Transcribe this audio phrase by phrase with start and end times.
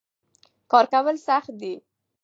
[0.71, 1.73] کار کول سخت دي.